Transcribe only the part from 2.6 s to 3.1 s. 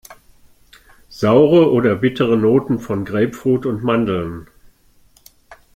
von